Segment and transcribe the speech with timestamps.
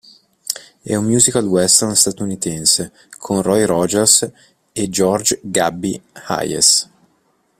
[0.81, 4.27] È un musical western statunitense con Roy Rogers
[4.71, 6.89] e George 'Gabby' Hayes.